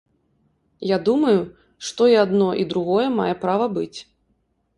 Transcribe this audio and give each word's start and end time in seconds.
Я 0.91 0.97
думаю, 1.09 1.41
што 1.89 2.07
і 2.15 2.15
адно, 2.23 2.49
і 2.63 2.67
другое 2.73 3.07
мае 3.19 3.29
права 3.45 3.65
быць. 3.79 3.99